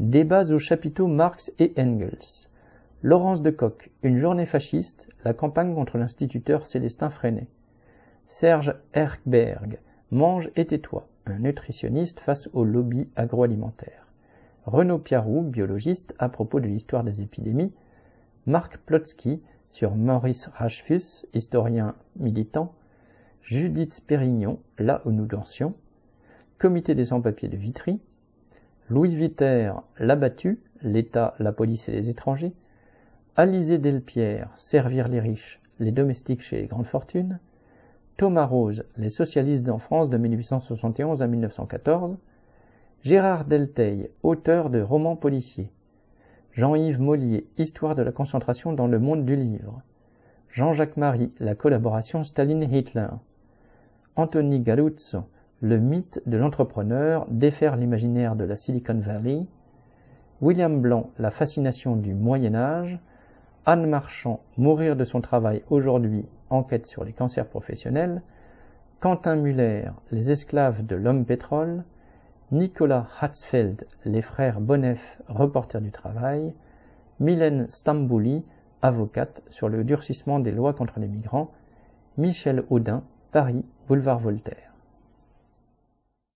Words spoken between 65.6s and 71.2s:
aujourd'hui, enquête sur les cancers professionnels, Quentin Muller, Les esclaves de